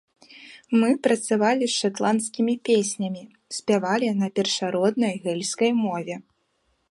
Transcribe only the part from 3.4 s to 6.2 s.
спявалі на першароднай гэльскай мове.